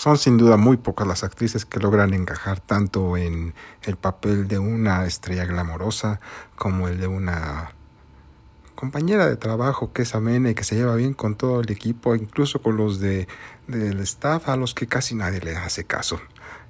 [0.00, 3.52] son sin duda muy pocas las actrices que logran encajar tanto en
[3.82, 6.20] el papel de una estrella glamorosa
[6.56, 7.72] como el de una
[8.74, 12.14] compañera de trabajo que es amena y que se lleva bien con todo el equipo,
[12.14, 13.28] incluso con los de,
[13.66, 16.18] del staff a los que casi nadie le hace caso.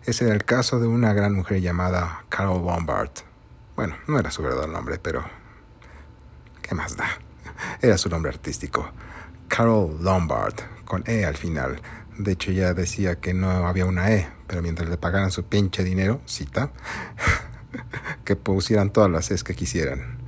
[0.04, 3.12] Ese era el caso de una gran mujer llamada Carol Lombard.
[3.76, 5.22] Bueno, no era su verdadero nombre, pero
[6.62, 7.06] ¿qué más da?
[7.80, 8.90] Era su nombre artístico.
[9.46, 10.54] Carol Lombard,
[10.84, 11.80] con E al final.
[12.18, 15.84] De hecho, ya decía que no había una E, pero mientras le pagaran su pinche
[15.84, 16.70] dinero, cita,
[18.24, 20.18] que pusieran todas las E's que quisieran.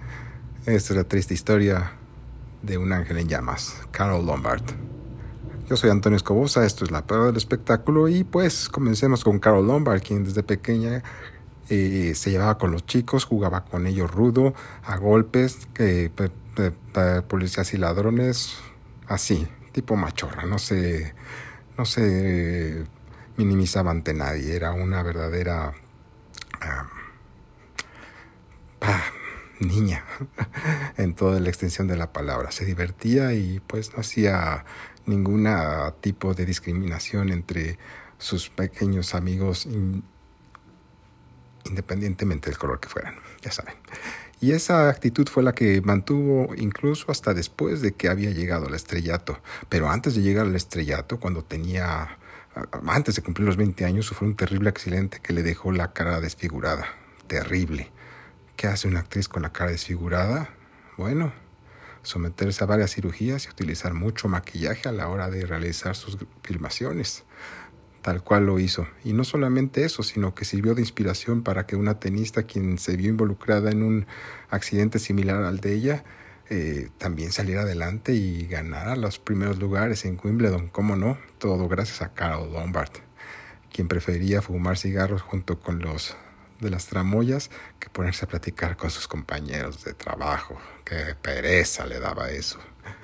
[0.67, 1.93] Esta es la triste historia
[2.63, 4.63] de un ángel en llamas, Carol Lombard.
[5.69, 9.67] Yo soy Antonio Escobosa, esto es La Prueba del Espectáculo y pues comencemos con Carol
[9.67, 11.03] Lombard, quien desde pequeña
[11.69, 14.55] eh, se llevaba con los chicos, jugaba con ellos rudo,
[14.85, 15.69] a golpes,
[17.29, 18.57] policías y ladrones,
[19.07, 21.15] así, tipo machorra, no se,
[21.77, 22.85] no se
[23.37, 25.73] minimizaba ante nadie, era una verdadera
[26.61, 26.89] ah,
[29.61, 30.05] niña
[30.97, 32.51] en toda la extensión de la palabra.
[32.51, 34.65] Se divertía y pues no hacía
[35.07, 35.49] ningún
[36.01, 37.79] tipo de discriminación entre
[38.19, 39.67] sus pequeños amigos
[41.65, 43.75] independientemente del color que fueran, ya saben.
[44.41, 48.75] Y esa actitud fue la que mantuvo incluso hasta después de que había llegado al
[48.75, 49.39] estrellato.
[49.69, 52.19] Pero antes de llegar al estrellato, cuando tenía,
[52.89, 56.21] antes de cumplir los 20 años, sufrió un terrible accidente que le dejó la cara
[56.21, 56.87] desfigurada.
[57.29, 57.93] Terrible.
[58.57, 60.51] ¿Qué hace una actriz con la cara desfigurada?
[60.97, 61.33] Bueno,
[62.03, 67.23] someterse a varias cirugías y utilizar mucho maquillaje a la hora de realizar sus filmaciones
[68.03, 68.87] tal cual lo hizo.
[69.05, 72.97] Y no solamente eso, sino que sirvió de inspiración para que una tenista quien se
[72.97, 74.07] vio involucrada en un
[74.51, 76.05] accidente similar al de ella,
[76.51, 80.69] eh, también saliera adelante y ganara los primeros lugares en Wimbledon.
[80.69, 81.17] ¿Cómo no?
[81.39, 82.93] Todo gracias a Carol Lombard,
[83.73, 86.17] quien prefería fumar cigarros junto con los
[86.61, 90.59] de las tramoyas que ponerse a platicar con sus compañeros de trabajo.
[90.85, 92.59] Qué pereza le daba eso.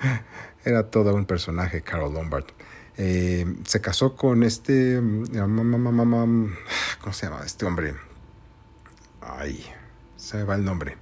[0.65, 2.45] Era todo un personaje, Carol Lombard.
[3.01, 4.97] Eh, se casó con este.
[4.97, 7.43] ¿Cómo se llama?
[7.45, 7.95] Este hombre.
[9.21, 9.65] Ay,
[10.17, 10.97] se me va el nombre.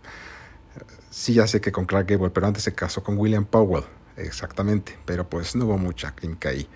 [1.09, 3.84] Sí, ya sé que con Clark Gable, pero antes se casó con William Powell.
[4.16, 6.69] Exactamente, pero pues no hubo mucha clínica ahí.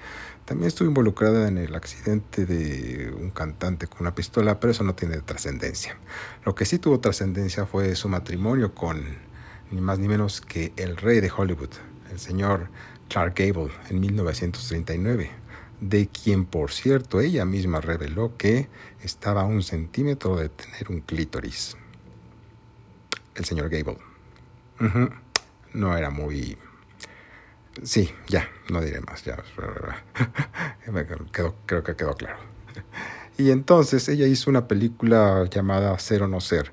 [0.45, 4.95] También estuvo involucrada en el accidente de un cantante con una pistola, pero eso no
[4.95, 5.97] tiene trascendencia.
[6.45, 9.03] Lo que sí tuvo trascendencia fue su matrimonio con
[9.69, 11.69] ni más ni menos que el rey de Hollywood,
[12.11, 12.69] el señor
[13.11, 15.29] Clark Gable en 1939,
[15.81, 18.69] de quien por cierto ella misma reveló que
[19.03, 21.75] estaba a un centímetro de tener un clítoris.
[23.35, 23.97] El señor Gable.
[25.73, 26.57] No era muy...
[27.83, 29.43] Sí, ya, no diré más, ya.
[31.65, 32.39] creo que quedó claro.
[33.37, 36.71] Y entonces ella hizo una película llamada Ser o No Ser,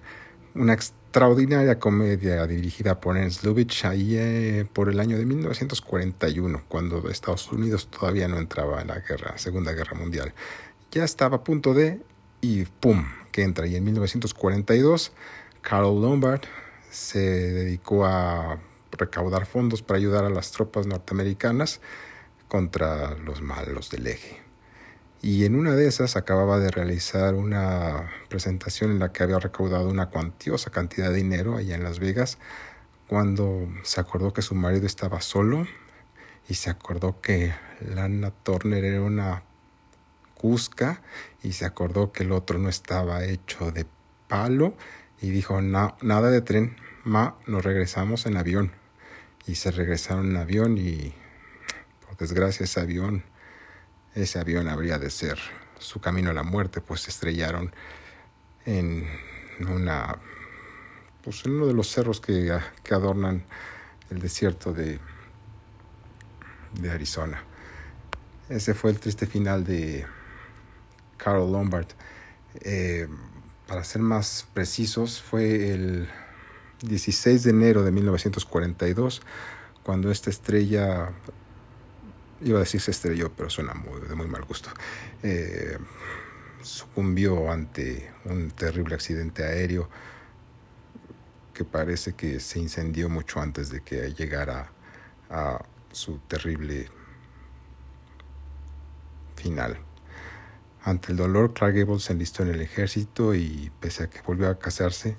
[0.54, 0.74] una
[1.08, 7.50] extraordinaria comedia dirigida por Ernst Lubitsch ahí eh, por el año de 1941, cuando Estados
[7.50, 10.34] Unidos todavía no entraba en la guerra, Segunda Guerra Mundial.
[10.90, 12.02] Ya estaba a punto de
[12.42, 13.06] y ¡pum!
[13.32, 13.66] que entra.
[13.66, 15.12] Y en 1942,
[15.62, 16.42] Carol Lombard
[16.90, 18.60] se dedicó a
[18.92, 21.80] recaudar fondos para ayudar a las tropas norteamericanas
[22.48, 24.47] contra los malos del eje.
[25.20, 29.88] Y en una de esas acababa de realizar una presentación en la que había recaudado
[29.88, 32.38] una cuantiosa cantidad de dinero allá en Las Vegas,
[33.08, 35.66] cuando se acordó que su marido estaba solo
[36.48, 39.42] y se acordó que Lana Turner era una
[40.34, 41.02] cusca
[41.42, 43.86] y se acordó que el otro no estaba hecho de
[44.28, 44.74] palo
[45.20, 48.70] y dijo, no, nada de tren, ma, nos regresamos en avión.
[49.46, 51.12] Y se regresaron en avión y
[52.06, 53.24] por desgracia ese avión
[54.22, 55.38] ese avión habría de ser
[55.78, 57.72] su camino a la muerte, pues se estrellaron
[58.64, 59.06] en
[59.68, 60.18] una
[61.22, 63.44] pues en uno de los cerros que, que adornan
[64.10, 64.98] el desierto de,
[66.80, 67.42] de Arizona.
[68.48, 70.06] Ese fue el triste final de
[71.16, 71.88] Carol Lombard.
[72.60, 73.08] Eh,
[73.66, 76.08] para ser más precisos, fue el
[76.82, 79.20] 16 de enero de 1942
[79.82, 81.10] cuando esta estrella
[82.42, 84.70] iba a decir se estrelló, pero suena muy, de muy mal gusto,
[85.22, 85.78] eh,
[86.62, 89.88] sucumbió ante un terrible accidente aéreo
[91.54, 94.70] que parece que se incendió mucho antes de que llegara
[95.30, 96.88] a su terrible
[99.34, 99.78] final.
[100.84, 104.48] Ante el dolor, Clark Gable se enlistó en el ejército y pese a que volvió
[104.48, 105.16] a casarse,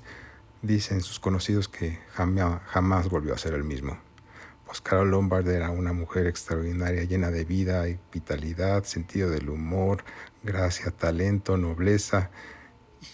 [0.61, 3.97] dicen sus conocidos que jamás, jamás volvió a ser el mismo
[4.69, 10.03] Oscar Lombard era una mujer extraordinaria, llena de vida y vitalidad, sentido del humor,
[10.43, 12.29] gracia, talento, nobleza.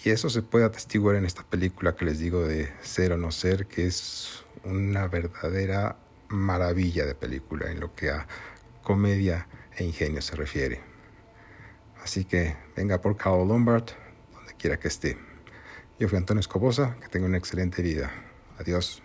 [0.04, 3.32] Y eso se puede atestiguar en esta película que les digo de Ser o No
[3.32, 5.98] Ser, que es una verdadera
[6.28, 8.28] maravilla de película en lo que a
[8.84, 9.48] comedia
[9.78, 10.82] e ingenio se refiere.
[12.04, 13.86] Así que venga por Carl Lombard,
[14.34, 15.18] donde quiera que esté.
[16.00, 18.12] Yo fui Antonio Escobosa, que tenga una excelente vida.
[18.60, 19.05] Adiós.